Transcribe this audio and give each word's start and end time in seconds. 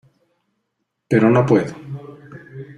pero 1.09 1.29
no 1.29 1.45
puedo. 1.45 1.75